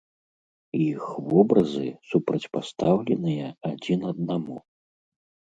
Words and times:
Іх 0.85 1.03
вобразы 1.31 1.83
супрацьпастаўленыя 2.13 3.47
адзін 3.73 3.99
аднаму. 4.15 4.57